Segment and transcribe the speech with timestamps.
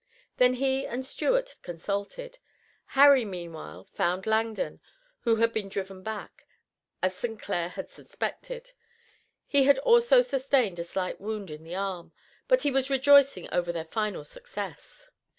[0.37, 2.39] Then he and Stuart consulted.
[2.97, 4.81] Harry, meanwhile, found Langdon,
[5.25, 6.47] who had been driven back,
[7.03, 8.71] as St Clair had suspected.
[9.45, 12.13] He had also sustained a slight wound in the arm,
[12.47, 15.11] but he was rejoicing over their final success.